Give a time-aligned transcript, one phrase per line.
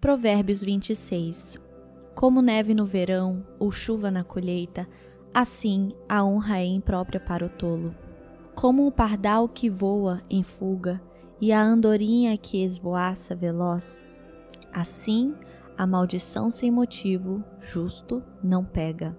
[0.00, 1.58] Provérbios 26
[2.14, 4.88] Como neve no verão ou chuva na colheita,
[5.34, 7.92] assim a honra é imprópria para o tolo.
[8.54, 11.02] Como o pardal que voa em fuga
[11.40, 14.08] e a andorinha que esvoaça veloz,
[14.72, 15.34] assim
[15.76, 19.18] a maldição sem motivo justo não pega.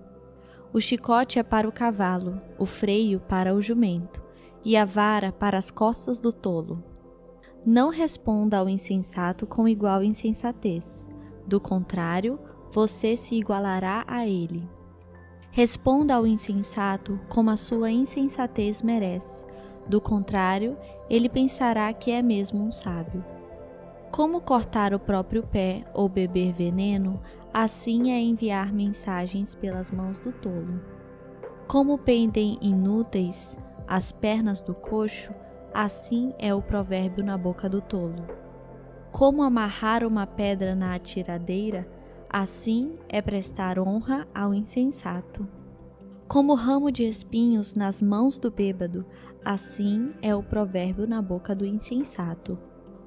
[0.72, 4.24] O chicote é para o cavalo, o freio para o jumento,
[4.64, 6.82] e a vara para as costas do tolo.
[7.66, 11.06] Não responda ao insensato com igual insensatez.
[11.46, 12.40] Do contrário,
[12.72, 14.68] você se igualará a ele.
[15.52, 19.46] Responda ao insensato como a sua insensatez merece.
[19.88, 20.78] Do contrário,
[21.10, 23.26] ele pensará que é mesmo um sábio.
[24.12, 27.20] Como cortar o próprio pé ou beber veneno,
[27.54, 30.80] assim é enviar mensagens pelas mãos do tolo.
[31.68, 35.34] Como pendem inúteis as pernas do coxo,
[35.74, 38.28] Assim é o provérbio na boca do tolo.
[39.12, 41.88] Como amarrar uma pedra na atiradeira,
[42.30, 45.48] assim é prestar honra ao insensato.
[46.28, 49.06] Como ramo de espinhos nas mãos do bêbado,
[49.44, 52.58] assim é o provérbio na boca do insensato.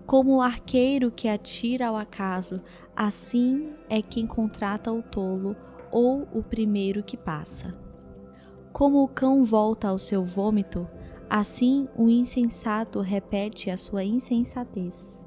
[0.06, 2.60] Como o arqueiro que atira ao acaso,
[2.97, 5.56] assim é quem contrata o tolo
[5.91, 7.74] ou o primeiro que passa.
[8.72, 10.88] Como o cão volta ao seu vômito,
[11.34, 15.19] Assim, o insensato repete a sua insensatez.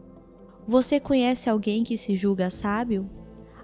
[0.67, 3.09] Você conhece alguém que se julga sábio?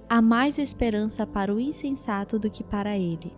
[0.10, 3.32] Há mais esperança para o insensato do que para ele.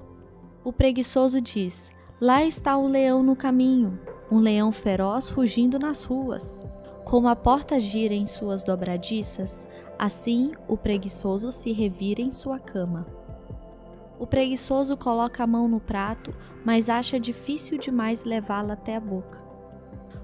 [0.64, 4.00] O preguiçoso diz: Lá está um leão no caminho,
[4.31, 6.64] um leão feroz fugindo nas ruas.
[7.04, 9.68] Como a porta gira em suas dobradiças,
[10.00, 13.06] assim o preguiçoso se revira em sua cama.
[14.24, 19.44] O preguiçoso coloca a mão no prato, mas acha difícil demais levá-la até a boca.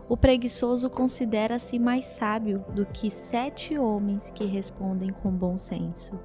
[0.08, 6.18] O preguiçoso considera-se mais sábio do que sete homens que respondem com bom senso.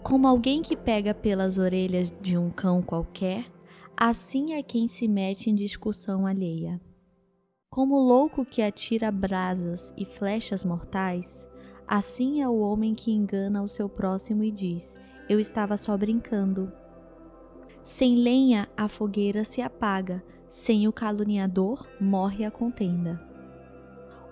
[0.00, 3.46] Como alguém que pega pelas orelhas de um cão qualquer,
[3.96, 6.80] assim é quem se mete em discussão alheia.
[7.68, 11.44] Como o louco que atira brasas e flechas mortais,
[11.84, 14.96] assim é o homem que engana o seu próximo e diz:
[15.28, 16.72] eu estava só brincando.
[17.86, 20.20] Sem lenha, a fogueira se apaga,
[20.50, 23.24] sem o caluniador, morre a contenda.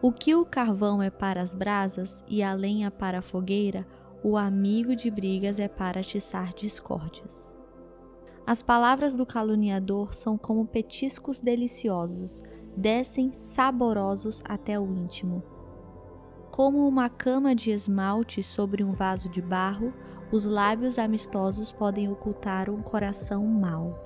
[0.02, 3.86] O que o carvão é para as brasas e a lenha para a fogueira,
[4.24, 7.54] o amigo de brigas é para atiçar discórdias.
[8.44, 12.42] As palavras do caluniador são como petiscos deliciosos,
[12.76, 15.44] descem saborosos até o íntimo.
[16.50, 19.94] Como uma cama de esmalte sobre um vaso de barro,
[20.32, 23.98] os lábios amistosos podem ocultar um coração mau.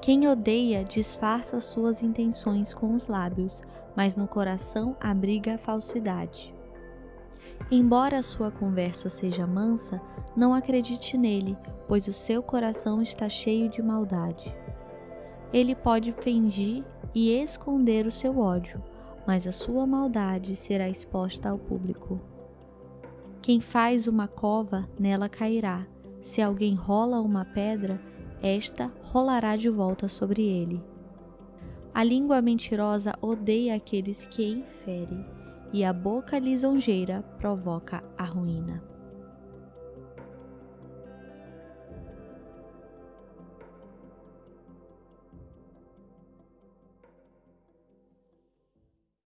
[0.00, 3.62] Quem odeia disfarça suas intenções com os lábios,
[3.94, 6.54] mas no coração abriga a falsidade.
[7.70, 10.00] Embora sua conversa seja mansa,
[10.34, 14.54] não acredite nele, pois o seu coração está cheio de maldade.
[15.52, 18.82] Ele pode fingir e esconder o seu ódio,
[19.26, 22.20] mas a sua maldade será exposta ao público.
[23.42, 25.86] Quem faz uma cova, nela cairá.
[26.20, 28.00] Se alguém rola uma pedra,
[28.42, 30.82] esta rolará de volta sobre ele.
[31.92, 35.24] A língua mentirosa odeia aqueles que inferem,
[35.72, 38.82] e a boca lisonjeira provoca a ruína.